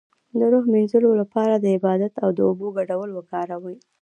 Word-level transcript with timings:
د 0.39 0.41
روح 0.51 0.65
د 0.67 0.69
مینځلو 0.73 1.09
لپاره 1.21 1.53
د 1.57 1.65
عبادت 1.75 2.13
او 2.23 2.29
اوبو 2.49 2.67
ګډول 2.77 3.09
وکاروئ 3.13 3.77